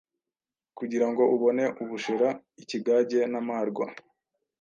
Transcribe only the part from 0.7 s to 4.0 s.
Kugira ngo ubone ubushera, ikigage n’amarwa,